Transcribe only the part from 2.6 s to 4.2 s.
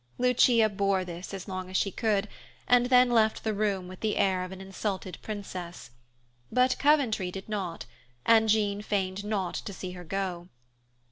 and then left the room with the